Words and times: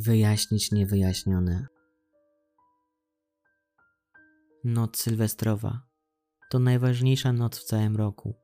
Wyjaśnić 0.00 0.72
niewyjaśnione. 0.72 1.66
Noc 4.64 4.96
sylwestrowa 4.96 5.82
to 6.50 6.58
najważniejsza 6.58 7.32
noc 7.32 7.58
w 7.58 7.64
całym 7.64 7.96
roku, 7.96 8.34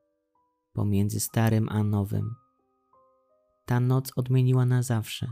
pomiędzy 0.73 1.19
starym 1.19 1.69
a 1.69 1.83
nowym. 1.83 2.35
Ta 3.65 3.79
noc 3.79 4.11
odmieniła 4.15 4.65
na 4.65 4.83
zawsze 4.83 5.27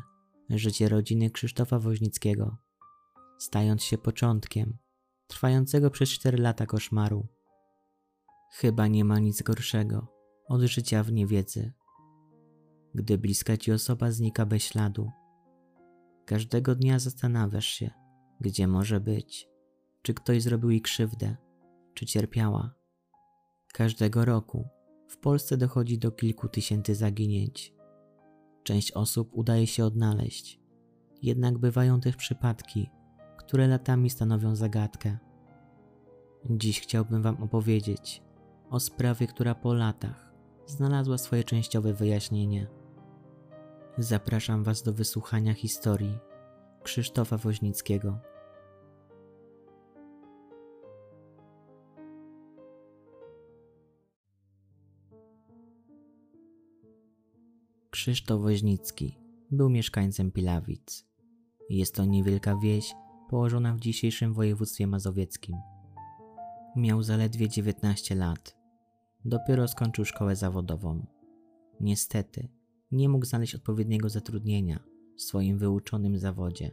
życie 0.50 0.90
rodziny 0.90 1.32
Krzysztofa 1.32 1.80
Woźnickiego, 1.80 2.58
stając 3.40 3.84
się 3.84 3.98
początkiem 3.98 4.78
trwającego 5.28 5.90
przez 5.90 6.10
cztery 6.10 6.38
lata 6.38 6.66
koszmaru. 6.66 7.28
Chyba 8.52 8.88
nie 8.88 9.06
ma 9.06 9.20
nic 9.20 9.42
gorszego 9.42 10.08
od 10.48 10.62
życia 10.62 11.04
w 11.04 11.12
niewiedzy, 11.12 11.74
gdy 12.96 13.18
bliska 13.18 13.58
ci 13.58 13.72
osoba 13.72 14.12
znika 14.12 14.46
bez 14.46 14.64
śladu 14.64 15.12
Każdego 16.26 16.76
dnia 16.76 17.00
zastanawiasz 17.00 17.66
się, 17.66 17.90
gdzie 18.40 18.68
może 18.68 19.00
być, 19.00 19.50
czy 20.02 20.14
ktoś 20.14 20.44
zrobił 20.44 20.70
jej 20.70 20.82
krzywdę, 20.82 21.36
czy 21.94 22.06
cierpiała. 22.06 22.74
Każdego 23.74 24.26
roku 24.26 24.68
w 25.08 25.18
Polsce 25.18 25.58
dochodzi 25.58 26.00
do 26.00 26.12
kilku 26.12 26.48
tysięcy 26.50 26.96
zaginięć. 26.96 27.74
Część 28.64 28.92
osób 28.92 29.30
udaje 29.34 29.68
się 29.68 29.86
odnaleźć, 29.86 30.60
jednak 31.22 31.58
bywają 31.58 32.02
też 32.02 32.16
przypadki, 32.16 32.90
które 33.38 33.68
latami 33.68 34.10
stanowią 34.10 34.56
zagadkę. 34.56 35.18
Dziś 36.50 36.82
chciałbym 36.82 37.22
Wam 37.22 37.44
opowiedzieć 37.44 38.24
o 38.70 38.80
sprawie, 38.80 39.28
która 39.28 39.56
po 39.56 39.74
latach 39.74 40.34
znalazła 40.66 41.18
swoje 41.18 41.44
częściowe 41.44 41.94
wyjaśnienie. 41.94 42.68
Zapraszam 43.98 44.64
Was 44.64 44.84
do 44.84 44.94
wysłuchania 44.94 45.54
historii 45.54 46.18
Krzysztofa 46.84 47.38
Woźnickiego. 47.38 48.20
Krzysztof 57.90 58.42
Woźnicki 58.42 59.18
był 59.52 59.70
mieszkańcem 59.70 60.32
Pilawic. 60.32 61.06
Jest 61.70 61.96
to 61.96 62.06
niewielka 62.06 62.58
wieś 62.58 62.94
położona 63.30 63.74
w 63.74 63.80
dzisiejszym 63.80 64.34
województwie 64.34 64.88
mazowieckim. 64.88 65.56
Miał 66.76 67.04
zaledwie 67.04 67.50
19 67.50 68.16
lat. 68.16 68.58
Dopiero 69.26 69.68
skończył 69.68 70.06
szkołę 70.06 70.36
zawodową. 70.36 71.06
Niestety, 71.80 72.50
nie 72.94 73.10
mógł 73.10 73.26
znaleźć 73.26 73.56
odpowiedniego 73.56 74.10
zatrudnienia 74.10 74.80
w 75.18 75.22
swoim 75.22 75.58
wyuczonym 75.58 76.18
zawodzie. 76.18 76.72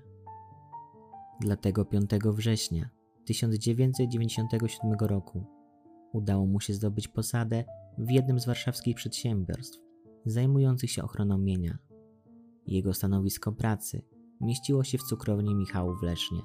Dlatego 1.41 1.85
5 1.85 2.11
września 2.25 2.91
1997 3.25 4.93
roku 5.01 5.45
udało 6.13 6.47
mu 6.47 6.61
się 6.61 6.75
zdobyć 6.75 7.09
posadę 7.09 7.65
w 7.99 8.11
jednym 8.11 8.41
z 8.41 8.47
warszawskich 8.47 8.97
przedsiębiorstw 8.97 9.79
zajmujących 10.27 10.91
się 10.91 11.03
ochroną 11.03 11.39
mienia. 11.39 11.79
Jego 12.67 12.95
stanowisko 12.95 13.53
pracy 13.53 14.03
mieściło 14.41 14.85
się 14.85 14.99
w 14.99 15.03
cukrowni 15.03 15.55
Michału 15.55 15.97
w 15.97 16.03
Lesznie, 16.03 16.43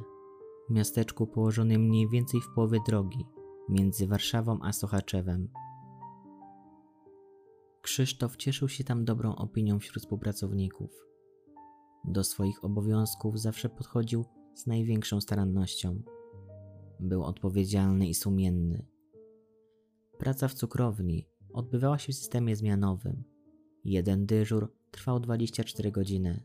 miasteczku 0.69 1.27
położonym 1.27 1.81
mniej 1.81 2.09
więcej 2.09 2.41
w 2.41 2.53
połowie 2.55 2.79
drogi 2.87 3.25
między 3.69 4.07
Warszawą 4.07 4.59
a 4.61 4.71
Sochaczewem 4.71 5.49
Krzysztof 7.85 8.37
cieszył 8.37 8.69
się 8.69 8.83
tam 8.83 9.05
dobrą 9.05 9.35
opinią 9.35 9.79
wśród 9.79 10.03
współpracowników. 10.03 10.91
Do 12.05 12.23
swoich 12.23 12.63
obowiązków 12.63 13.39
zawsze 13.39 13.69
podchodził 13.69 14.25
z 14.55 14.67
największą 14.67 15.21
starannością. 15.21 16.01
Był 16.99 17.23
odpowiedzialny 17.23 18.07
i 18.07 18.13
sumienny. 18.13 18.85
Praca 20.17 20.47
w 20.47 20.53
cukrowni 20.53 21.27
odbywała 21.53 21.97
się 21.97 22.13
w 22.13 22.15
systemie 22.15 22.55
zmianowym. 22.55 23.23
Jeden 23.83 24.25
dyżur 24.25 24.73
trwał 24.91 25.19
24 25.19 25.91
godziny. 25.91 26.43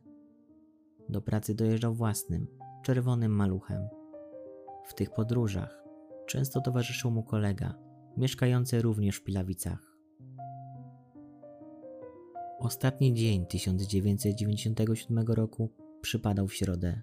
Do 1.09 1.23
pracy 1.23 1.55
dojeżdżał 1.55 1.95
własnym, 1.95 2.47
czerwonym 2.85 3.33
maluchem. 3.33 3.89
W 4.87 4.95
tych 4.95 5.11
podróżach 5.11 5.85
często 6.27 6.61
towarzyszył 6.61 7.11
mu 7.11 7.23
kolega, 7.23 7.75
mieszkający 8.17 8.83
również 8.83 9.17
w 9.17 9.25
Pilawicach. 9.25 9.90
Ostatni 12.61 13.15
dzień 13.15 13.47
1997 13.47 15.27
roku 15.29 15.71
przypadał 16.01 16.49
w 16.49 16.55
środę. 16.55 17.03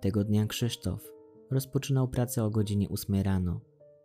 Tego 0.00 0.24
dnia 0.24 0.46
Krzysztof 0.46 1.12
rozpoczynał 1.50 2.08
pracę 2.08 2.44
o 2.44 2.50
godzinie 2.50 2.88
8 2.88 3.22
rano 3.22 3.60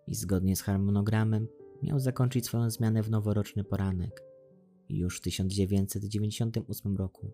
i 0.08 0.16
zgodnie 0.16 0.56
z 0.56 0.62
harmonogramem 0.62 1.48
miał 1.84 2.00
zakończyć 2.00 2.46
swoją 2.46 2.70
zmianę 2.70 3.04
w 3.04 3.10
noworoczny 3.10 3.64
poranek, 3.64 4.24
już 4.90 5.18
w 5.18 5.22
1998 5.22 6.98
roku. 6.98 7.32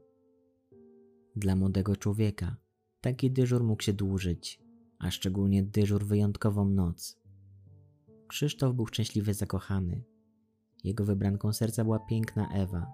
Dla 1.36 1.56
młodego 1.56 1.96
człowieka 1.96 2.56
taki 3.02 3.32
dyżur 3.32 3.64
mógł 3.64 3.84
się 3.84 3.94
dłużyć, 3.94 4.62
a 5.00 5.12
szczególnie 5.12 5.64
dyżur 5.64 6.06
wyjątkową 6.06 6.70
noc. 6.70 7.20
Krzysztof 8.28 8.76
był 8.76 8.88
szczęśliwie 8.88 9.34
zakochany 9.34 10.04
jego 10.84 11.06
wybranką 11.06 11.54
serca 11.54 11.84
była 11.84 12.00
piękna 12.00 12.50
Ewa, 12.54 12.94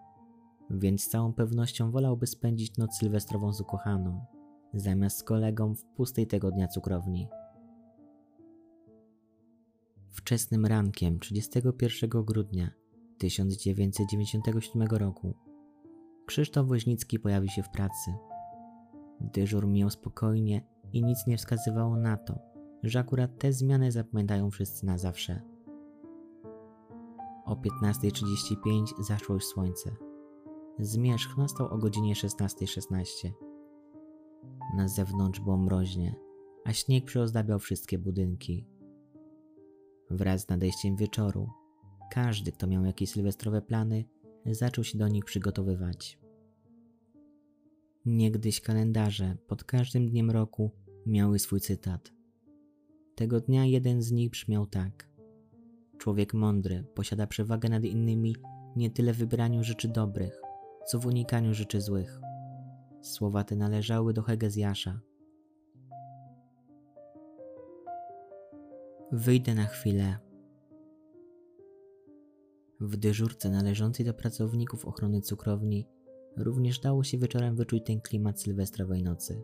więc 0.69 1.03
z 1.03 1.09
całą 1.09 1.33
pewnością 1.33 1.91
wolałby 1.91 2.27
spędzić 2.27 2.77
noc 2.77 2.97
sylwestrową 2.97 3.53
z 3.53 3.61
ukochaną, 3.61 4.25
zamiast 4.73 5.17
z 5.17 5.23
kolegą 5.23 5.75
w 5.75 5.85
pustej 5.85 6.27
tego 6.27 6.51
dnia 6.51 6.67
cukrowni. 6.67 7.27
Wczesnym 10.11 10.65
rankiem 10.65 11.19
31 11.19 12.09
grudnia 12.09 12.71
1997 13.17 14.87
roku 14.87 15.35
Krzysztof 16.25 16.67
Woźnicki 16.67 17.19
pojawił 17.19 17.49
się 17.49 17.63
w 17.63 17.69
pracy. 17.69 18.11
Dyżur 19.21 19.67
miał 19.67 19.89
spokojnie 19.89 20.61
i 20.93 21.03
nic 21.03 21.27
nie 21.27 21.37
wskazywało 21.37 21.97
na 21.97 22.17
to, 22.17 22.39
że 22.83 22.99
akurat 22.99 23.39
te 23.39 23.53
zmiany 23.53 23.91
zapamiętają 23.91 24.51
wszyscy 24.51 24.85
na 24.85 24.97
zawsze. 24.97 25.56
O 27.47 27.55
15.35 27.55 29.03
zaszło 29.03 29.35
już 29.35 29.45
słońce. 29.45 29.95
Zmierzch 30.79 31.37
nastał 31.37 31.67
o 31.67 31.77
godzinie 31.77 32.13
16.16. 32.13 32.65
.16. 32.65 33.31
Na 34.75 34.87
zewnątrz 34.87 35.39
było 35.39 35.57
mroźnie, 35.57 36.15
a 36.65 36.73
śnieg 36.73 37.05
przyozdabiał 37.05 37.59
wszystkie 37.59 37.97
budynki. 37.97 38.65
Wraz 40.09 40.41
z 40.41 40.49
nadejściem 40.49 40.95
wieczoru, 40.95 41.49
każdy, 42.11 42.51
kto 42.51 42.67
miał 42.67 42.85
jakieś 42.85 43.09
sylwestrowe 43.09 43.61
plany, 43.61 44.05
zaczął 44.45 44.83
się 44.83 44.97
do 44.97 45.07
nich 45.07 45.25
przygotowywać. 45.25 46.19
Niegdyś 48.05 48.61
kalendarze 48.61 49.37
pod 49.47 49.63
każdym 49.63 50.09
dniem 50.09 50.31
roku 50.31 50.71
miały 51.05 51.39
swój 51.39 51.59
cytat. 51.59 52.13
Tego 53.15 53.41
dnia 53.41 53.65
jeden 53.65 54.01
z 54.01 54.11
nich 54.11 54.29
brzmiał 54.29 54.65
tak. 54.65 55.06
Człowiek 55.97 56.33
mądry 56.33 56.83
posiada 56.95 57.27
przewagę 57.27 57.69
nad 57.69 57.83
innymi 57.83 58.35
nie 58.75 58.91
tyle 58.91 59.13
w 59.13 59.17
wybraniu 59.17 59.63
rzeczy 59.63 59.87
dobrych, 59.87 60.41
co 60.87 60.99
w 60.99 61.05
unikaniu 61.05 61.53
rzeczy 61.53 61.81
złych. 61.81 62.19
Słowa 63.01 63.43
te 63.43 63.55
należały 63.55 64.13
do 64.13 64.21
Hegezjasza. 64.21 64.99
Wyjdę 69.11 69.55
na 69.55 69.65
chwilę. 69.65 70.17
W 72.79 72.97
dyżurce 72.97 73.49
należącej 73.49 74.05
do 74.05 74.13
pracowników 74.13 74.85
ochrony 74.85 75.21
cukrowni 75.21 75.87
również 76.37 76.79
dało 76.79 77.03
się 77.03 77.17
wieczorem 77.17 77.55
wyczuć 77.55 77.83
ten 77.85 78.01
klimat 78.01 78.41
sylwestrowej 78.41 79.03
nocy. 79.03 79.43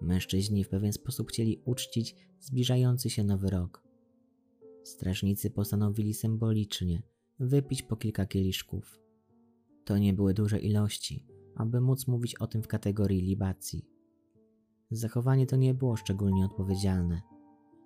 Mężczyźni 0.00 0.64
w 0.64 0.68
pewien 0.68 0.92
sposób 0.92 1.28
chcieli 1.28 1.62
uczcić 1.64 2.16
zbliżający 2.40 3.10
się 3.10 3.24
nowy 3.24 3.50
rok. 3.50 3.85
Strażnicy 4.86 5.50
postanowili 5.50 6.14
symbolicznie 6.14 7.02
wypić 7.40 7.82
po 7.82 7.96
kilka 7.96 8.26
kieliszków. 8.26 9.00
To 9.84 9.98
nie 9.98 10.12
były 10.12 10.34
duże 10.34 10.58
ilości, 10.58 11.26
aby 11.56 11.80
móc 11.80 12.06
mówić 12.06 12.34
o 12.34 12.46
tym 12.46 12.62
w 12.62 12.68
kategorii 12.68 13.20
libacji. 13.20 13.84
Zachowanie 14.90 15.46
to 15.46 15.56
nie 15.56 15.74
było 15.74 15.96
szczególnie 15.96 16.44
odpowiedzialne, 16.44 17.22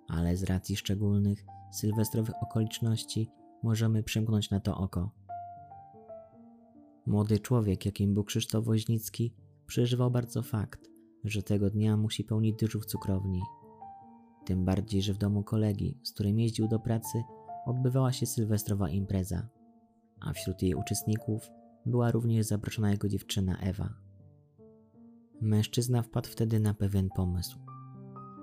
ale 0.07 0.37
z 0.37 0.43
racji 0.43 0.75
szczególnych, 0.75 1.45
sylwestrowych 1.71 2.35
okoliczności 2.43 3.29
możemy 3.63 4.03
przymknąć 4.03 4.49
na 4.49 4.59
to 4.59 4.77
oko. 4.77 5.11
Młody 7.05 7.39
człowiek, 7.39 7.85
jakim 7.85 8.13
był 8.13 8.23
Krzysztof 8.23 8.65
Woźnicki, 8.65 9.33
przeżywał 9.67 10.11
bardzo 10.11 10.41
fakt, 10.41 10.89
że 11.23 11.43
tego 11.43 11.69
dnia 11.69 11.97
musi 11.97 12.23
pełnić 12.23 12.55
dyżur 12.59 12.83
w 12.83 12.85
cukrowni. 12.85 13.41
Tym 14.45 14.65
bardziej, 14.65 15.01
że 15.01 15.13
w 15.13 15.17
domu 15.17 15.43
kolegi, 15.43 15.99
z 16.03 16.11
którym 16.11 16.39
jeździł 16.39 16.67
do 16.67 16.79
pracy, 16.79 17.23
odbywała 17.65 18.11
się 18.11 18.25
sylwestrowa 18.25 18.89
impreza, 18.89 19.49
a 20.19 20.33
wśród 20.33 20.61
jej 20.61 20.75
uczestników 20.75 21.49
była 21.85 22.11
również 22.11 22.45
zaproszona 22.45 22.91
jego 22.91 23.07
dziewczyna 23.07 23.57
Ewa. 23.57 23.93
Mężczyzna 25.41 26.01
wpadł 26.01 26.29
wtedy 26.29 26.59
na 26.59 26.73
pewien 26.73 27.09
pomysł. 27.15 27.59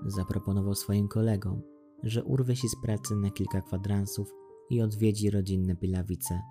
Zaproponował 0.07 0.75
swoim 0.75 1.09
kolegom, 1.09 1.63
że 2.03 2.25
urwie 2.25 2.57
się 2.57 2.69
z 2.69 2.77
pracy 2.83 3.17
na 3.17 3.31
kilka 3.31 3.61
kwadransów 3.61 4.35
i 4.71 4.83
odwiedzi 4.83 5.31
rodzinne 5.31 5.77
pilawice. 5.77 6.43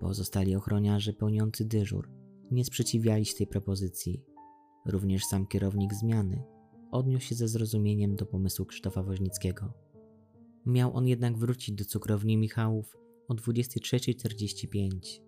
Pozostali 0.00 0.56
ochroniarze 0.56 1.12
pełniący 1.12 1.64
dyżur 1.64 2.10
nie 2.50 2.64
sprzeciwiali 2.64 3.24
się 3.24 3.34
tej 3.34 3.46
propozycji. 3.46 4.22
Również 4.86 5.24
sam 5.24 5.46
kierownik 5.46 5.94
zmiany 5.94 6.44
odniósł 6.90 7.26
się 7.26 7.34
ze 7.34 7.48
zrozumieniem 7.48 8.16
do 8.16 8.26
pomysłu 8.26 8.66
Krzysztofa 8.66 9.02
Woźnickiego. 9.02 9.72
Miał 10.66 10.96
on 10.96 11.06
jednak 11.06 11.38
wrócić 11.38 11.74
do 11.74 11.84
cukrowni 11.84 12.36
Michałów 12.36 12.96
o 13.28 13.34
23.45, 13.34 15.20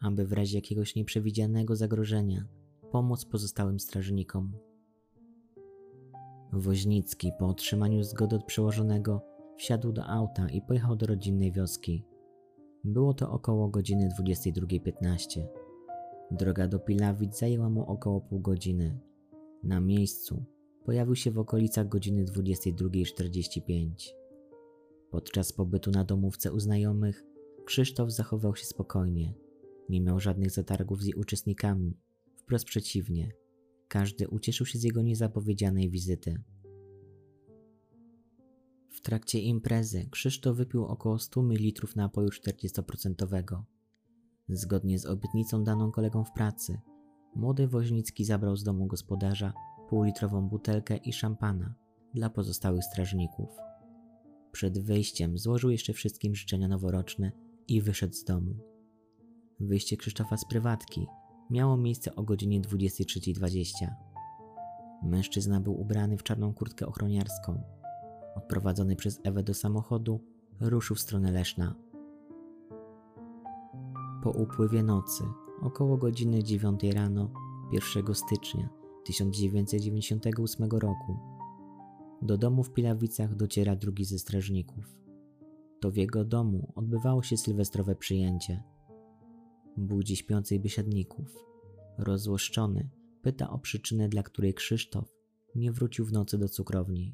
aby 0.00 0.26
w 0.26 0.32
razie 0.32 0.58
jakiegoś 0.58 0.94
nieprzewidzianego 0.94 1.76
zagrożenia 1.76 2.44
pomóc 2.92 3.24
pozostałym 3.24 3.80
strażnikom. 3.80 4.52
Woźnicki 6.52 7.32
po 7.38 7.48
otrzymaniu 7.48 8.02
zgody 8.02 8.36
od 8.36 8.44
przełożonego 8.44 9.22
wsiadł 9.56 9.92
do 9.92 10.06
auta 10.06 10.48
i 10.48 10.62
pojechał 10.62 10.96
do 10.96 11.06
rodzinnej 11.06 11.52
wioski. 11.52 12.04
Było 12.84 13.14
to 13.14 13.30
około 13.30 13.68
godziny 13.68 14.08
22.15. 14.20 15.46
Droga 16.30 16.68
do 16.68 16.78
Pilawic 16.78 17.38
zajęła 17.38 17.70
mu 17.70 17.82
około 17.82 18.20
pół 18.20 18.40
godziny. 18.40 18.98
Na 19.62 19.80
miejscu 19.80 20.44
pojawił 20.86 21.14
się 21.14 21.30
w 21.30 21.38
okolicach 21.38 21.88
godziny 21.88 22.24
22.45. 22.24 23.90
Podczas 25.10 25.52
pobytu 25.52 25.90
na 25.90 26.04
domówce 26.04 26.52
u 26.52 26.60
znajomych 26.60 27.24
Krzysztof 27.64 28.12
zachował 28.12 28.56
się 28.56 28.66
spokojnie. 28.66 29.34
Nie 29.88 30.00
miał 30.00 30.20
żadnych 30.20 30.50
zatargów 30.50 31.02
z 31.02 31.06
jej 31.06 31.14
uczestnikami. 31.14 31.96
Wprost 32.36 32.64
przeciwnie. 32.64 33.32
Każdy 33.88 34.28
ucieszył 34.28 34.66
się 34.66 34.78
z 34.78 34.82
jego 34.82 35.02
niezapowiedzianej 35.02 35.90
wizyty. 35.90 36.42
W 38.88 39.00
trakcie 39.00 39.40
imprezy 39.40 40.08
Krzysztof 40.10 40.56
wypił 40.56 40.84
około 40.84 41.18
100 41.18 41.42
ml 41.42 41.86
napoju 41.96 42.28
40%. 42.28 43.62
Zgodnie 44.48 44.98
z 44.98 45.06
obietnicą 45.06 45.64
daną 45.64 45.90
kolegom 45.90 46.24
w 46.24 46.32
pracy, 46.32 46.80
młody 47.34 47.68
Woźnicki 47.68 48.24
zabrał 48.24 48.56
z 48.56 48.64
domu 48.64 48.86
gospodarza 48.86 49.52
półlitrową 49.88 50.48
butelkę 50.48 50.96
i 50.96 51.12
szampana 51.12 51.74
dla 52.14 52.30
pozostałych 52.30 52.84
strażników. 52.84 53.48
Przed 54.52 54.78
wyjściem 54.78 55.38
złożył 55.38 55.70
jeszcze 55.70 55.92
wszystkim 55.92 56.34
życzenia 56.34 56.68
noworoczne 56.68 57.32
i 57.68 57.82
wyszedł 57.82 58.14
z 58.14 58.24
domu. 58.24 58.54
Wyjście 59.60 59.96
Krzysztofa 59.96 60.36
z 60.36 60.44
prywatki 60.44 61.06
miało 61.50 61.76
miejsce 61.76 62.14
o 62.14 62.22
godzinie 62.22 62.60
23.20. 62.60 63.88
Mężczyzna 65.02 65.60
był 65.60 65.80
ubrany 65.80 66.18
w 66.18 66.22
czarną 66.22 66.54
kurtkę 66.54 66.86
ochroniarską. 66.86 67.62
Odprowadzony 68.36 68.96
przez 68.96 69.20
Ewę 69.24 69.42
do 69.42 69.54
samochodu, 69.54 70.20
ruszył 70.60 70.96
w 70.96 71.00
stronę 71.00 71.32
Leszna. 71.32 71.74
Po 74.22 74.30
upływie 74.30 74.82
nocy, 74.82 75.24
około 75.62 75.96
godziny 75.96 76.44
9 76.44 76.82
rano, 76.84 77.30
1 77.72 78.14
stycznia 78.14 78.85
1998 79.06 80.68
roku, 80.70 81.18
do 82.22 82.38
domu 82.38 82.62
w 82.62 82.72
Pilawicach 82.72 83.34
dociera 83.34 83.76
drugi 83.76 84.04
ze 84.04 84.18
strażników. 84.18 84.98
To 85.80 85.90
w 85.90 85.96
jego 85.96 86.24
domu 86.24 86.72
odbywało 86.74 87.22
się 87.22 87.36
sylwestrowe 87.36 87.96
przyjęcie. 87.96 88.62
Budzi 89.76 90.16
śpiących 90.16 90.60
biesiadników. 90.60 91.44
Rozłoszczony 91.98 92.88
pyta 93.22 93.50
o 93.50 93.58
przyczynę, 93.58 94.08
dla 94.08 94.22
której 94.22 94.54
Krzysztof 94.54 95.14
nie 95.54 95.72
wrócił 95.72 96.04
w 96.04 96.12
nocy 96.12 96.38
do 96.38 96.48
cukrowni. 96.48 97.12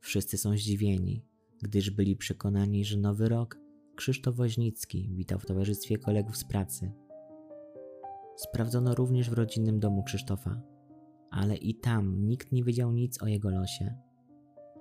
Wszyscy 0.00 0.38
są 0.38 0.56
zdziwieni, 0.56 1.24
gdyż 1.62 1.90
byli 1.90 2.16
przekonani, 2.16 2.84
że 2.84 2.96
nowy 2.96 3.28
rok 3.28 3.58
Krzysztof 3.96 4.36
Woźnicki 4.36 5.10
witał 5.12 5.38
w 5.38 5.46
towarzystwie 5.46 5.98
kolegów 5.98 6.36
z 6.36 6.44
pracy. 6.44 6.92
Sprawdzono 8.36 8.94
również 8.94 9.30
w 9.30 9.32
rodzinnym 9.32 9.80
domu 9.80 10.02
Krzysztofa, 10.02 10.60
ale 11.30 11.56
i 11.56 11.74
tam 11.74 12.26
nikt 12.26 12.52
nie 12.52 12.64
wiedział 12.64 12.92
nic 12.92 13.22
o 13.22 13.26
jego 13.26 13.50
losie. 13.50 13.94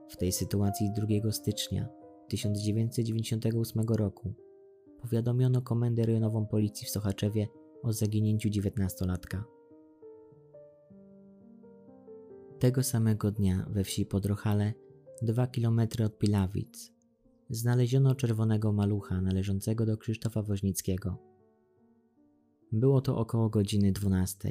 W 0.09 0.17
tej 0.17 0.31
sytuacji 0.31 0.91
2 1.21 1.31
stycznia 1.31 1.89
1998 2.27 3.83
roku 3.89 4.33
powiadomiono 5.01 5.61
komendę 5.61 6.05
rejonową 6.05 6.45
policji 6.45 6.87
w 6.87 6.89
Sochaczewie 6.89 7.47
o 7.83 7.93
zaginięciu 7.93 8.49
dziewiętnastolatka. 8.49 9.43
Tego 12.59 12.83
samego 12.83 13.31
dnia 13.31 13.65
we 13.69 13.83
wsi 13.83 14.05
Podrochale, 14.05 14.73
dwa 15.21 15.47
kilometry 15.47 16.05
od 16.05 16.17
Pilawic, 16.17 16.91
znaleziono 17.49 18.15
czerwonego 18.15 18.71
malucha 18.71 19.21
należącego 19.21 19.85
do 19.85 19.97
Krzysztofa 19.97 20.41
Woźnickiego. 20.41 21.28
Było 22.71 23.01
to 23.01 23.17
około 23.17 23.49
godziny 23.49 23.91
12. 23.91 24.49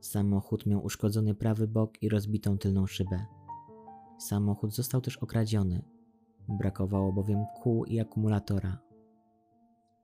Samochód 0.00 0.66
miał 0.66 0.84
uszkodzony 0.84 1.34
prawy 1.34 1.68
bok 1.68 2.02
i 2.02 2.08
rozbitą 2.08 2.58
tylną 2.58 2.86
szybę. 2.86 3.26
Samochód 4.18 4.74
został 4.74 5.00
też 5.00 5.16
okradziony. 5.16 5.82
Brakowało 6.48 7.12
bowiem 7.12 7.44
kół 7.62 7.84
i 7.84 8.00
akumulatora. 8.00 8.78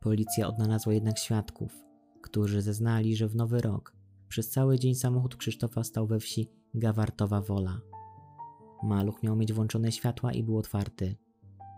Policja 0.00 0.48
odnalazła 0.48 0.94
jednak 0.94 1.18
świadków, 1.18 1.84
którzy 2.22 2.62
zeznali, 2.62 3.16
że 3.16 3.28
w 3.28 3.36
nowy 3.36 3.60
rok 3.60 3.96
przez 4.28 4.50
cały 4.50 4.78
dzień 4.78 4.94
samochód 4.94 5.36
Krzysztofa 5.36 5.84
stał 5.84 6.06
we 6.06 6.20
wsi 6.20 6.50
Gawartowa 6.74 7.40
Wola. 7.40 7.80
Maluch 8.82 9.22
miał 9.22 9.36
mieć 9.36 9.52
włączone 9.52 9.92
światła 9.92 10.32
i 10.32 10.42
był 10.42 10.58
otwarty. 10.58 11.16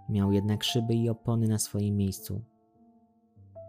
Miał 0.08 0.32
jednak 0.32 0.64
szyby 0.64 0.94
i 0.94 1.08
opony 1.08 1.48
na 1.48 1.58
swoim 1.58 1.96
miejscu. 1.96 2.44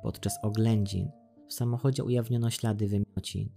Podczas 0.03 0.39
oględzin 0.43 1.11
w 1.47 1.53
samochodzie 1.53 2.03
ujawniono 2.03 2.49
ślady 2.49 2.87
wymiocin. 2.87 3.49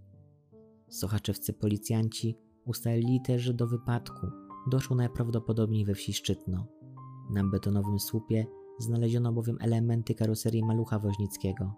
Sochaczewscy 0.89 1.53
policjanci 1.53 2.37
ustalili 2.65 3.21
też, 3.23 3.43
że 3.43 3.55
do 3.55 3.67
wypadku 3.67 4.27
doszło 4.71 4.97
najprawdopodobniej 4.97 5.85
we 5.85 5.95
wsi 5.95 6.13
Szczytno. 6.13 6.67
Na 7.31 7.45
betonowym 7.45 8.01
słupie 8.01 8.47
znaleziono 8.79 9.33
bowiem 9.33 9.59
elementy 9.61 10.15
karoserii 10.15 10.65
malucha 10.65 10.99
woźnickiego. 10.99 11.75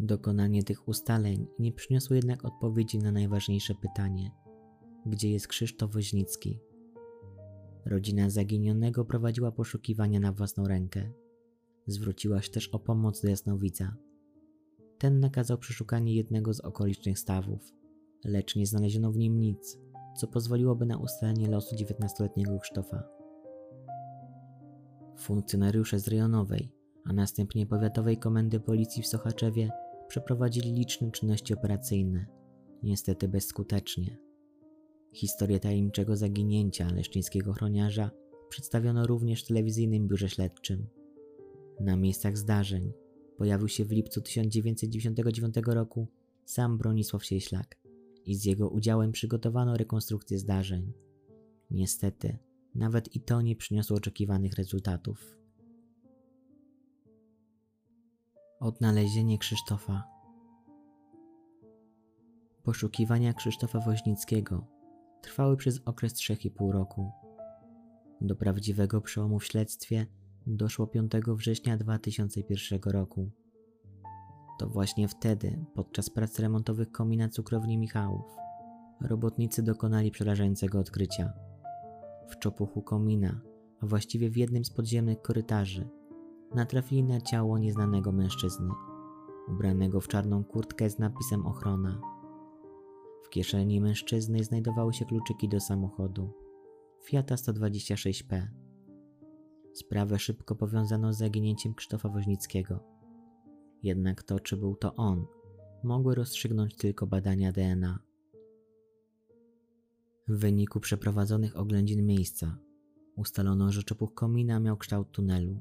Dokonanie 0.00 0.62
tych 0.62 0.88
ustaleń 0.88 1.46
nie 1.58 1.72
przyniosło 1.72 2.16
jednak 2.16 2.44
odpowiedzi 2.44 2.98
na 2.98 3.12
najważniejsze 3.12 3.74
pytanie: 3.74 4.30
gdzie 5.06 5.30
jest 5.30 5.48
Krzysztof 5.48 5.92
Woźnicki? 5.92 6.60
Rodzina 7.86 8.30
zaginionego 8.30 9.04
prowadziła 9.04 9.52
poszukiwania 9.52 10.20
na 10.20 10.32
własną 10.32 10.68
rękę. 10.68 11.12
Zwróciła 11.86 12.42
się 12.42 12.50
też 12.50 12.68
o 12.68 12.78
pomoc 12.78 13.22
do 13.22 13.28
jasnowidza. 13.28 13.96
Ten 14.98 15.20
nakazał 15.20 15.58
przeszukanie 15.58 16.14
jednego 16.14 16.54
z 16.54 16.60
okolicznych 16.60 17.18
stawów, 17.18 17.72
lecz 18.24 18.56
nie 18.56 18.66
znaleziono 18.66 19.12
w 19.12 19.16
nim 19.16 19.40
nic, 19.40 19.78
co 20.16 20.26
pozwoliłoby 20.26 20.86
na 20.86 20.98
ustalenie 20.98 21.48
losu 21.48 21.76
dziewiętnastoletniego 21.76 22.58
Krzysztofa. 22.58 23.02
Funkcjonariusze 25.18 25.98
z 25.98 26.08
rejonowej, 26.08 26.72
a 27.04 27.12
następnie 27.12 27.66
powiatowej 27.66 28.18
komendy 28.18 28.60
policji 28.60 29.02
w 29.02 29.06
Sochaczewie 29.06 29.70
przeprowadzili 30.08 30.72
liczne 30.72 31.10
czynności 31.10 31.54
operacyjne, 31.54 32.26
niestety 32.82 33.28
bezskutecznie. 33.28 34.18
Historię 35.12 35.60
tajemniczego 35.60 36.16
zaginięcia 36.16 36.92
leszczyńskiego 36.92 37.52
chroniarza 37.52 38.10
przedstawiono 38.48 39.06
również 39.06 39.44
w 39.44 39.46
telewizyjnym 39.46 40.08
biurze 40.08 40.28
śledczym. 40.28 40.86
Na 41.80 41.96
miejscach 41.96 42.38
zdarzeń 42.38 42.92
pojawił 43.36 43.68
się 43.68 43.84
w 43.84 43.92
lipcu 43.92 44.20
1999 44.20 45.54
roku 45.66 46.08
sam 46.44 46.78
Bronisław 46.78 47.24
Cieślak 47.24 47.76
i 48.24 48.34
z 48.34 48.44
jego 48.44 48.68
udziałem 48.68 49.12
przygotowano 49.12 49.76
rekonstrukcję 49.76 50.38
zdarzeń. 50.38 50.92
Niestety, 51.70 52.38
nawet 52.74 53.16
i 53.16 53.20
to 53.20 53.42
nie 53.42 53.56
przyniosło 53.56 53.96
oczekiwanych 53.96 54.52
rezultatów. 54.52 55.38
Odnalezienie 58.60 59.38
Krzysztofa 59.38 60.12
Poszukiwania 62.62 63.32
Krzysztofa 63.32 63.80
Woźnickiego 63.80 64.66
trwały 65.22 65.56
przez 65.56 65.80
okres 65.84 66.14
3,5 66.14 66.70
roku. 66.72 67.10
Do 68.20 68.36
prawdziwego 68.36 69.00
przełomu 69.00 69.38
w 69.38 69.44
śledztwie 69.44 70.06
doszło 70.46 70.86
5 70.86 71.12
września 71.26 71.76
2001 71.76 72.80
roku. 72.86 73.30
To 74.58 74.68
właśnie 74.68 75.08
wtedy, 75.08 75.64
podczas 75.74 76.10
prac 76.10 76.38
remontowych 76.38 76.92
komina 76.92 77.28
cukrowni 77.28 77.78
Michałów, 77.78 78.24
robotnicy 79.00 79.62
dokonali 79.62 80.10
przerażającego 80.10 80.78
odkrycia. 80.78 81.32
W 82.28 82.38
czopuchu 82.38 82.82
komina, 82.82 83.40
a 83.80 83.86
właściwie 83.86 84.30
w 84.30 84.36
jednym 84.36 84.64
z 84.64 84.70
podziemnych 84.70 85.22
korytarzy, 85.22 85.88
natrafili 86.54 87.04
na 87.04 87.20
ciało 87.20 87.58
nieznanego 87.58 88.12
mężczyzny. 88.12 88.68
ubranego 89.48 90.00
w 90.00 90.08
czarną 90.08 90.44
kurtkę 90.44 90.90
z 90.90 90.98
napisem 90.98 91.46
ochrona. 91.46 92.00
W 93.24 93.28
kieszeni 93.28 93.80
mężczyzny 93.80 94.44
znajdowały 94.44 94.94
się 94.94 95.04
kluczyki 95.04 95.48
do 95.48 95.60
samochodu 95.60 96.32
Fiata 97.04 97.34
126P. 97.34 98.61
Sprawę 99.74 100.18
szybko 100.18 100.54
powiązano 100.54 101.12
z 101.12 101.18
zaginięciem 101.18 101.74
Krzysztofa 101.74 102.08
Woźnickiego. 102.08 102.80
Jednak 103.82 104.22
to, 104.22 104.40
czy 104.40 104.56
był 104.56 104.76
to 104.76 104.94
on, 104.94 105.26
mogły 105.84 106.14
rozstrzygnąć 106.14 106.76
tylko 106.76 107.06
badania 107.06 107.52
DNA. 107.52 107.98
W 110.28 110.38
wyniku 110.38 110.80
przeprowadzonych 110.80 111.56
oględzin 111.56 112.06
miejsca 112.06 112.58
ustalono, 113.16 113.72
że 113.72 113.82
czepuch 113.82 114.14
komina 114.14 114.60
miał 114.60 114.76
kształt 114.76 115.10
tunelu 115.12 115.60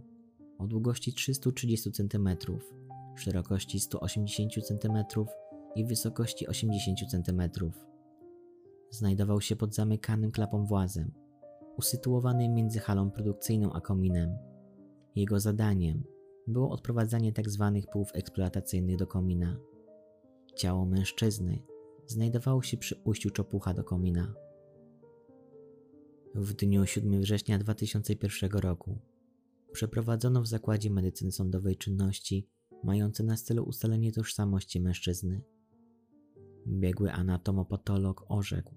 o 0.57 0.67
długości 0.67 1.13
330 1.13 1.91
cm, 1.91 2.29
szerokości 3.15 3.79
180 3.79 4.53
cm 4.53 4.97
i 5.75 5.85
wysokości 5.85 6.47
80 6.47 6.99
cm. 7.11 7.41
Znajdował 8.89 9.41
się 9.41 9.55
pod 9.55 9.75
zamykanym 9.75 10.31
klapą 10.31 10.65
włazem, 10.65 11.11
usytuowanym 11.77 12.53
między 12.53 12.79
halą 12.79 13.11
produkcyjną 13.11 13.73
a 13.73 13.81
kominem. 13.81 14.37
Jego 15.15 15.39
zadaniem 15.39 16.03
było 16.47 16.69
odprowadzanie 16.69 17.33
tzw. 17.33 17.71
Tak 17.81 17.91
półów 17.91 18.09
eksploatacyjnych 18.13 18.97
do 18.97 19.07
komina. 19.07 19.57
Ciało 20.55 20.85
mężczyzny 20.85 21.63
znajdowało 22.07 22.61
się 22.61 22.77
przy 22.77 23.01
ujściu 23.03 23.29
czopucha 23.29 23.73
do 23.73 23.83
komina. 23.83 24.33
W 26.35 26.53
dniu 26.53 26.85
7 26.85 27.21
września 27.21 27.57
2001 27.57 28.51
roku 28.51 28.99
przeprowadzono 29.71 30.41
w 30.41 30.47
zakładzie 30.47 30.89
medycyny 30.89 31.31
sądowej 31.31 31.77
czynności 31.77 32.47
mające 32.83 33.23
na 33.23 33.37
celu 33.37 33.63
ustalenie 33.63 34.11
tożsamości 34.11 34.81
mężczyzny. 34.81 35.41
Biegły 36.67 37.11
anatomopatolog 37.11 38.25
orzekł, 38.29 38.75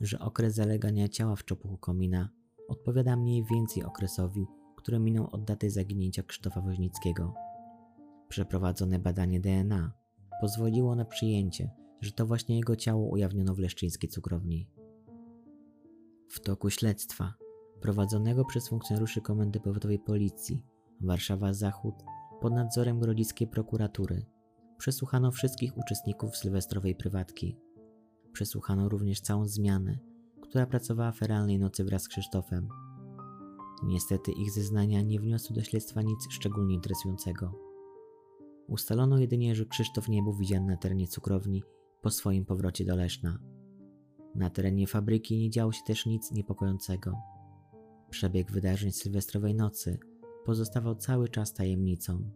że 0.00 0.18
okres 0.18 0.54
zalegania 0.54 1.08
ciała 1.08 1.36
w 1.36 1.44
czopuchu 1.44 1.78
komina 1.78 2.28
odpowiada 2.68 3.16
mniej 3.16 3.44
więcej 3.44 3.84
okresowi, 3.84 4.46
który 4.76 4.98
minął 4.98 5.28
od 5.32 5.44
daty 5.44 5.70
zaginięcia 5.70 6.22
Krzysztofa 6.22 6.60
Woźnickiego. 6.60 7.34
Przeprowadzone 8.28 8.98
badanie 8.98 9.40
DNA 9.40 9.92
pozwoliło 10.40 10.94
na 10.94 11.04
przyjęcie, 11.04 11.70
że 12.00 12.12
to 12.12 12.26
właśnie 12.26 12.56
jego 12.56 12.76
ciało 12.76 13.08
ujawniono 13.08 13.54
w 13.54 13.58
leszczyńskiej 13.58 14.10
cukrowni. 14.10 14.68
W 16.28 16.40
toku 16.40 16.70
śledztwa, 16.70 17.34
prowadzonego 17.80 18.44
przez 18.44 18.68
funkcjonariuszy 18.68 19.20
Komendy 19.20 19.60
Powiatowej 19.60 19.98
Policji 19.98 20.64
Warszawa 21.00 21.52
Zachód 21.52 21.94
pod 22.40 22.52
nadzorem 22.52 23.00
grodzickiej 23.00 23.48
prokuratury, 23.48 24.26
przesłuchano 24.78 25.30
wszystkich 25.30 25.76
uczestników 25.78 26.36
sylwestrowej 26.36 26.94
prywatki. 26.94 27.56
Przesłuchano 28.36 28.88
również 28.88 29.20
całą 29.20 29.48
zmianę, 29.48 29.98
która 30.42 30.66
pracowała 30.66 31.12
feralnej 31.12 31.58
nocy 31.58 31.84
wraz 31.84 32.02
z 32.02 32.08
Krzysztofem. 32.08 32.68
Niestety 33.82 34.32
ich 34.32 34.50
zeznania 34.50 35.02
nie 35.02 35.20
wniosły 35.20 35.56
do 35.56 35.62
śledztwa 35.62 36.02
nic 36.02 36.28
szczególnie 36.30 36.74
interesującego. 36.74 37.52
Ustalono 38.68 39.18
jedynie, 39.18 39.54
że 39.54 39.66
Krzysztof 39.66 40.08
nie 40.08 40.22
był 40.22 40.32
widziany 40.32 40.66
na 40.66 40.76
terenie 40.76 41.06
cukrowni 41.06 41.62
po 42.02 42.10
swoim 42.10 42.44
powrocie 42.44 42.84
do 42.84 42.96
Leszna. 42.96 43.38
Na 44.34 44.50
terenie 44.50 44.86
fabryki 44.86 45.38
nie 45.38 45.50
działo 45.50 45.72
się 45.72 45.82
też 45.86 46.06
nic 46.06 46.32
niepokojącego. 46.32 47.12
Przebieg 48.10 48.52
wydarzeń 48.52 48.92
sylwestrowej 48.92 49.54
nocy 49.54 49.98
pozostawał 50.44 50.94
cały 50.94 51.28
czas 51.28 51.54
tajemnicą. 51.54 52.30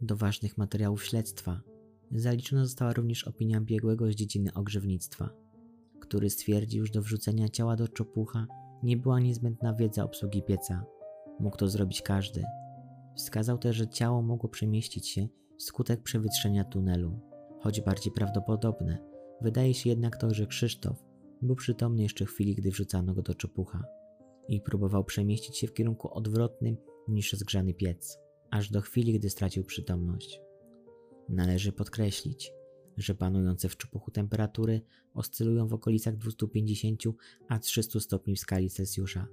Do 0.00 0.16
ważnych 0.16 0.58
materiałów 0.58 1.04
śledztwa 1.04 1.73
zaliczona 2.12 2.64
została 2.64 2.92
również 2.92 3.24
opinia 3.24 3.60
biegłego 3.60 4.12
z 4.12 4.14
dziedziny 4.14 4.52
ogrzewnictwa, 4.54 5.30
który 6.00 6.30
stwierdził, 6.30 6.86
że 6.86 6.92
do 6.92 7.02
wrzucenia 7.02 7.48
ciała 7.48 7.76
do 7.76 7.88
czopucha 7.88 8.46
nie 8.82 8.96
była 8.96 9.20
niezbędna 9.20 9.74
wiedza 9.74 10.04
obsługi 10.04 10.42
pieca. 10.42 10.84
Mógł 11.40 11.56
to 11.56 11.68
zrobić 11.68 12.02
każdy. 12.02 12.44
Wskazał 13.16 13.58
też, 13.58 13.76
że 13.76 13.88
ciało 13.88 14.22
mogło 14.22 14.48
przemieścić 14.48 15.08
się 15.08 15.28
wskutek 15.58 16.02
przewietrzenia 16.02 16.64
tunelu, 16.64 17.20
choć 17.60 17.80
bardziej 17.80 18.12
prawdopodobne 18.12 18.98
wydaje 19.40 19.74
się 19.74 19.90
jednak 19.90 20.16
to, 20.16 20.34
że 20.34 20.46
Krzysztof 20.46 21.04
był 21.42 21.56
przytomny 21.56 22.02
jeszcze 22.02 22.26
w 22.26 22.28
chwili, 22.28 22.54
gdy 22.54 22.70
wrzucano 22.70 23.14
go 23.14 23.22
do 23.22 23.34
czopucha 23.34 23.84
i 24.48 24.60
próbował 24.60 25.04
przemieścić 25.04 25.58
się 25.58 25.66
w 25.66 25.72
kierunku 25.72 26.14
odwrotnym 26.14 26.76
niż 27.08 27.32
zgrzany 27.32 27.74
piec, 27.74 28.18
aż 28.50 28.70
do 28.70 28.80
chwili, 28.80 29.18
gdy 29.18 29.30
stracił 29.30 29.64
przytomność. 29.64 30.40
Należy 31.28 31.72
podkreślić, 31.72 32.52
że 32.96 33.14
panujące 33.14 33.68
w 33.68 33.76
czopuchu 33.76 34.10
temperatury 34.10 34.80
oscylują 35.14 35.68
w 35.68 35.74
okolicach 35.74 36.16
250 36.16 37.02
a 37.48 37.58
300 37.58 38.00
stopni 38.00 38.36
w 38.36 38.40
skali 38.40 38.70
Celsjusza. 38.70 39.26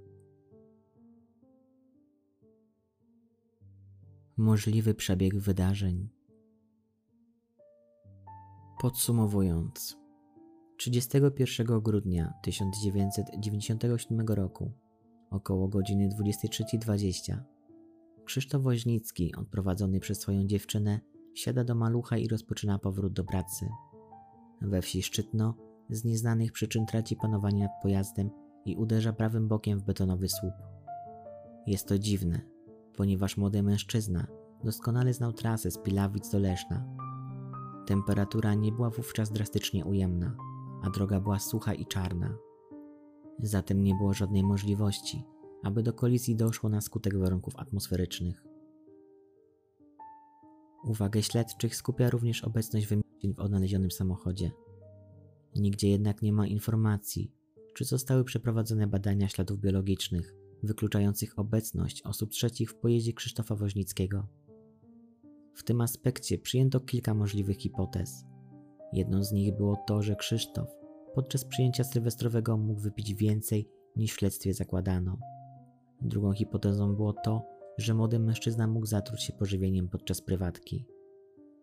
Możliwy 4.36 4.94
przebieg 4.94 5.38
wydarzeń. 5.38 6.08
Podsumowując, 8.80 9.96
31 10.76 11.80
grudnia 11.80 12.32
1997 12.42 14.26
roku, 14.28 14.72
około 15.30 15.68
godziny 15.68 16.08
23.20, 16.08 17.38
Krzysztof 18.24 18.62
Woźnicki, 18.62 19.34
odprowadzony 19.34 20.00
przez 20.00 20.20
swoją 20.20 20.46
dziewczynę, 20.46 21.00
siada 21.34 21.64
do 21.64 21.74
malucha 21.74 22.16
i 22.16 22.28
rozpoczyna 22.28 22.78
powrót 22.78 23.12
do 23.12 23.24
pracy. 23.24 23.68
We 24.62 24.82
wsi 24.82 25.02
Szczytno 25.02 25.54
z 25.90 26.04
nieznanych 26.04 26.52
przyczyn 26.52 26.86
traci 26.86 27.16
panowanie 27.16 27.62
nad 27.62 27.72
pojazdem 27.82 28.30
i 28.64 28.76
uderza 28.76 29.12
prawym 29.12 29.48
bokiem 29.48 29.78
w 29.78 29.84
betonowy 29.84 30.28
słup. 30.28 30.54
Jest 31.66 31.88
to 31.88 31.98
dziwne, 31.98 32.40
ponieważ 32.96 33.36
młody 33.36 33.62
mężczyzna 33.62 34.26
doskonale 34.64 35.14
znał 35.14 35.32
trasę 35.32 35.70
z 35.70 35.78
Pilawic 35.78 36.30
do 36.30 36.38
Leszna. 36.38 36.84
Temperatura 37.86 38.54
nie 38.54 38.72
była 38.72 38.90
wówczas 38.90 39.30
drastycznie 39.30 39.84
ujemna, 39.84 40.36
a 40.82 40.90
droga 40.90 41.20
była 41.20 41.38
sucha 41.38 41.74
i 41.74 41.86
czarna. 41.86 42.36
Zatem 43.38 43.82
nie 43.82 43.94
było 43.94 44.14
żadnej 44.14 44.42
możliwości, 44.42 45.24
aby 45.62 45.82
do 45.82 45.92
kolizji 45.92 46.36
doszło 46.36 46.70
na 46.70 46.80
skutek 46.80 47.18
warunków 47.18 47.56
atmosferycznych. 47.56 48.51
Uwagę 50.84 51.22
śledczych 51.22 51.76
skupia 51.76 52.10
również 52.10 52.44
obecność 52.44 52.86
wymiękczeń 52.86 53.34
w 53.34 53.40
odnalezionym 53.40 53.90
samochodzie. 53.90 54.50
Nigdzie 55.56 55.88
jednak 55.88 56.22
nie 56.22 56.32
ma 56.32 56.46
informacji, 56.46 57.32
czy 57.74 57.84
zostały 57.84 58.24
przeprowadzone 58.24 58.86
badania 58.86 59.28
śladów 59.28 59.60
biologicznych 59.60 60.34
wykluczających 60.62 61.38
obecność 61.38 62.02
osób 62.02 62.30
trzecich 62.30 62.70
w 62.70 62.74
pojeździe 62.74 63.12
Krzysztofa 63.12 63.56
Woźnickiego. 63.56 64.26
W 65.54 65.62
tym 65.64 65.80
aspekcie 65.80 66.38
przyjęto 66.38 66.80
kilka 66.80 67.14
możliwych 67.14 67.56
hipotez. 67.56 68.24
Jedną 68.92 69.24
z 69.24 69.32
nich 69.32 69.56
było 69.56 69.76
to, 69.86 70.02
że 70.02 70.16
Krzysztof 70.16 70.68
podczas 71.14 71.44
przyjęcia 71.44 71.84
sylwestrowego 71.84 72.56
mógł 72.56 72.80
wypić 72.80 73.14
więcej 73.14 73.68
niż 73.96 74.12
w 74.12 74.18
śledztwie 74.18 74.54
zakładano. 74.54 75.18
Drugą 76.00 76.32
hipotezą 76.32 76.96
było 76.96 77.12
to, 77.12 77.51
że 77.78 77.94
młody 77.94 78.18
mężczyzna 78.18 78.66
mógł 78.66 78.86
zatruć 78.86 79.22
się 79.22 79.32
pożywieniem 79.32 79.88
podczas 79.88 80.20
prywatki. 80.20 80.86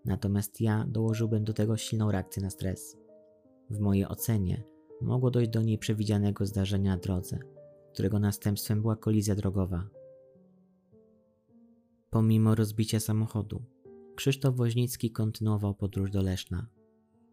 Natomiast 0.05 0.61
ja 0.61 0.85
dołożyłbym 0.87 1.43
do 1.43 1.53
tego 1.53 1.77
silną 1.77 2.11
reakcję 2.11 2.43
na 2.43 2.49
stres. 2.49 2.97
W 3.69 3.79
mojej 3.79 4.05
ocenie 4.05 4.63
mogło 5.01 5.31
dojść 5.31 5.51
do 5.51 5.61
nieprzewidzianego 5.61 6.45
zdarzenia 6.45 6.91
na 6.91 6.97
drodze, 6.97 7.39
którego 7.93 8.19
następstwem 8.19 8.81
była 8.81 8.95
kolizja 8.95 9.35
drogowa. 9.35 9.89
Pomimo 12.09 12.55
rozbicia 12.55 12.99
samochodu, 12.99 13.63
Krzysztof 14.15 14.55
Woźnicki 14.55 15.11
kontynuował 15.11 15.75
podróż 15.75 16.11
do 16.11 16.21
Leszna. 16.21 16.67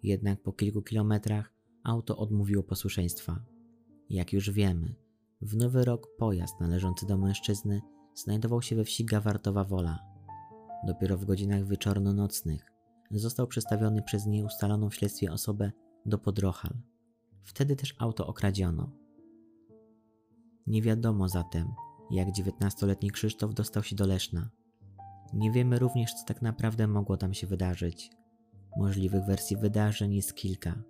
Jednak 0.02 0.42
po 0.42 0.52
kilku 0.52 0.82
kilometrach 0.82 1.52
auto 1.84 2.16
odmówiło 2.16 2.62
posłuszeństwa. 2.62 3.44
Jak 4.10 4.32
już 4.32 4.50
wiemy, 4.50 4.94
w 5.42 5.56
nowy 5.56 5.84
rok 5.84 6.08
pojazd 6.18 6.60
należący 6.60 7.06
do 7.06 7.18
mężczyzny 7.18 7.80
znajdował 8.16 8.62
się 8.62 8.76
we 8.76 8.84
wsi 8.84 9.04
Gawartowa 9.04 9.64
Wola. 9.64 9.98
Dopiero 10.86 11.16
w 11.16 11.24
godzinach 11.24 11.66
wieczorno-nocnych 11.66 12.72
został 13.10 13.46
przestawiony 13.46 14.02
przez 14.02 14.26
nieustaloną 14.26 14.90
w 14.90 14.94
śledztwie 14.94 15.32
osobę 15.32 15.72
do 16.06 16.18
Podrochal. 16.18 16.72
Wtedy 17.44 17.76
też 17.76 17.94
auto 17.98 18.26
okradziono. 18.26 18.90
Nie 20.66 20.82
wiadomo 20.82 21.28
zatem, 21.28 21.68
jak 22.10 22.32
dziewiętnastoletni 22.32 23.10
Krzysztof 23.10 23.54
dostał 23.54 23.82
się 23.82 23.96
do 23.96 24.06
Leszna. 24.06 24.50
Nie 25.32 25.52
wiemy 25.52 25.78
również, 25.78 26.14
co 26.14 26.24
tak 26.26 26.42
naprawdę 26.42 26.86
mogło 26.86 27.16
tam 27.16 27.34
się 27.34 27.46
wydarzyć. 27.46 28.10
Możliwych 28.76 29.24
wersji 29.24 29.56
wydarzeń 29.56 30.14
jest 30.14 30.34
kilka. 30.34 30.82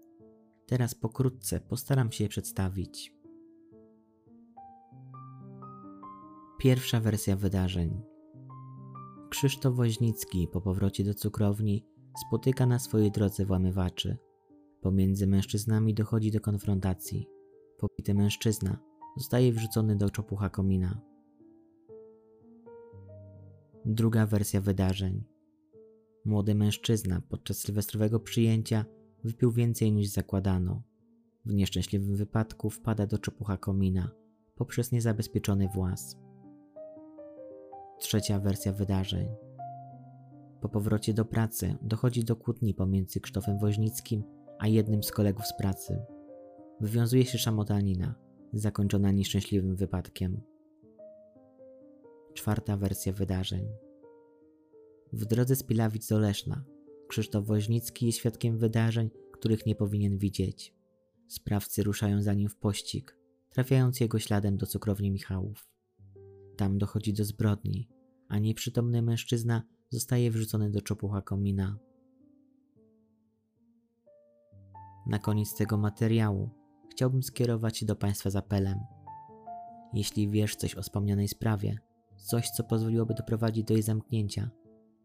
Teraz 0.66 0.95
pokrótce 0.95 1.61
postaram 1.61 2.12
się 2.12 2.25
je 2.25 2.28
przedstawić. 2.28 3.16
Pierwsza 6.59 7.01
wersja 7.01 7.37
wydarzeń. 7.37 8.03
Krzysztof 9.31 9.75
Woźnicki 9.75 10.49
po 10.49 10.61
powrocie 10.61 11.05
do 11.05 11.15
cukrowni 11.15 11.87
spotyka 12.27 12.67
na 12.67 12.79
swojej 12.79 13.11
drodze 13.11 13.45
włamywaczy. 13.45 14.17
Pomiędzy 14.81 15.27
mężczyznami 15.27 15.95
dochodzi 15.95 16.31
do 16.31 16.41
konfrontacji. 16.41 17.27
Pobity 17.79 18.15
mężczyzna 18.15 18.79
zostaje 19.17 19.53
wrzucony 19.53 19.97
do 19.97 20.11
czopucha 20.11 20.51
komina. 20.51 21.01
Druga 23.85 24.27
wersja 24.27 24.61
wydarzeń. 24.61 25.25
Młody 26.25 26.55
mężczyzna 26.55 27.23
podczas 27.29 27.59
sylwestrowego 27.59 28.21
przyjęcia 28.21 28.85
wypił 29.25 29.53
więcej 29.53 29.93
niż 29.93 30.09
zakładano. 30.09 30.83
W 31.45 31.55
nieszczęśliwym 31.55 32.17
wypadku 32.17 32.71
wpada 32.71 33.07
do 33.07 33.19
czopucha 33.19 33.57
komina 33.57 34.11
poprzez 34.55 34.93
niezabezpieczony 34.93 35.69
włas. 35.69 36.25
Trzecia 37.99 38.41
wersja 38.41 38.73
wydarzeń. 38.73 39.29
Po 40.61 40.69
powrocie 40.69 41.15
do 41.15 41.25
pracy 41.25 41.76
dochodzi 41.83 42.25
do 42.25 42.37
kłótni 42.37 42.75
pomiędzy 42.75 43.21
Krzysztofem 43.21 43.59
Woźnickim 43.59 44.25
a 44.59 44.69
jednym 44.69 45.03
z 45.03 45.12
kolegów 45.12 45.47
z 45.47 45.57
pracy. 45.57 45.99
Wywiązuje 46.81 47.25
się 47.25 47.38
szamotanina, 47.38 48.15
zakończona 48.53 49.11
nieszczęśliwym 49.11 49.76
wypadkiem. 49.76 50.41
Czwarta 52.35 52.76
wersja 52.76 53.12
wydarzeń. 53.12 53.69
W 55.12 55.25
drodze 55.25 55.57
z 55.57 55.62
Pilawic 55.62 56.09
do 56.09 56.19
Leszna 56.19 56.65
Krzysztof 57.09 57.47
Woźnicki 57.47 58.07
jest 58.07 58.19
świadkiem 58.19 58.59
wydarzeń, 58.59 59.11
których 59.33 59.67
nie 59.67 59.75
powinien 59.75 60.19
widzieć. 60.19 60.75
Sprawcy 61.29 61.83
ruszają 61.83 62.23
za 62.23 62.35
nim 62.35 62.49
w 62.49 62.57
pościg, 62.57 63.19
trafiając 63.50 64.00
jego 64.00 64.19
śladem 64.19 64.57
do 64.57 64.67
cukrowni 64.67 65.11
Michałów. 65.11 65.75
Tam 66.57 66.79
dochodzi 66.79 67.13
do 67.13 67.25
zbrodni, 67.25 67.89
a 68.29 68.39
nieprzytomny 68.39 69.03
mężczyzna 69.03 69.63
zostaje 69.91 70.31
wrzucony 70.31 70.71
do 70.71 70.81
czopucha 70.81 71.23
komina. 71.23 71.79
Na 75.07 75.19
koniec 75.19 75.55
tego 75.55 75.79
materiału 75.79 76.51
chciałbym 76.91 77.23
skierować 77.23 77.79
się 77.79 77.87
do 77.87 77.97
Państwa 77.97 78.31
z 78.31 78.37
apelem. 78.37 78.81
Jeśli 79.95 80.31
wiesz 80.31 80.57
coś 80.57 80.75
o 80.75 80.83
wspomnianej 80.83 81.29
sprawie, 81.29 81.79
coś 82.17 82.51
co 82.51 82.65
pozwoliłoby 82.65 83.15
doprowadzić 83.15 83.65
do 83.65 83.75
jej 83.75 83.83
zamknięcia, 83.83 84.51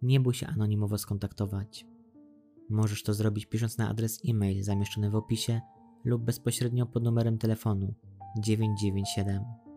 nie 0.02 0.20
bój 0.20 0.34
się 0.34 0.48
anonimowo 0.48 0.98
skontaktować. 0.98 1.86
Możesz 2.70 3.04
to 3.04 3.14
zrobić 3.14 3.46
pisząc 3.46 3.78
na 3.78 3.90
adres 3.90 4.22
e-mail 4.28 4.64
zamieszczony 4.64 5.10
w 5.10 5.16
opisie 5.16 5.62
lub 6.06 6.24
bezpośrednio 6.24 6.86
pod 6.86 7.04
numerem 7.04 7.38
telefonu 7.38 7.94
997. 8.40 9.71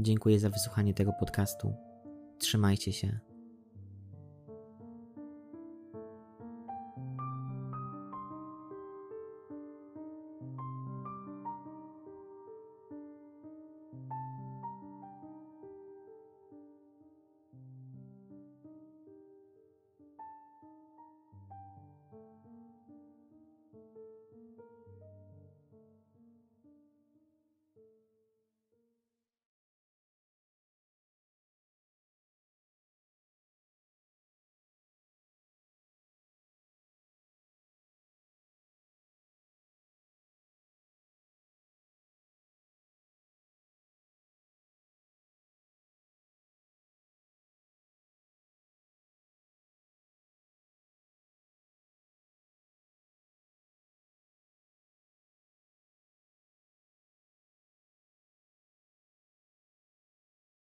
Dziękuję 0.00 0.40
za 0.40 0.50
wysłuchanie 0.50 0.94
tego 0.94 1.12
podcastu. 1.12 1.74
Trzymajcie 2.38 2.92
się. 2.92 3.27